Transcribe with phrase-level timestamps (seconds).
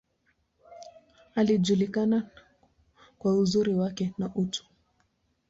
[1.35, 2.29] Alijulikana
[3.19, 4.65] kwa uzuri wake, na utu.